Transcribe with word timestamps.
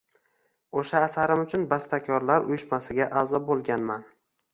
O’sha 0.81 1.01
asarim 1.07 1.43
uchun 1.43 1.65
Bastakorlar 1.73 2.47
uyushmasiga 2.53 3.07
a’zo 3.21 3.43
bo’lganman. 3.51 4.09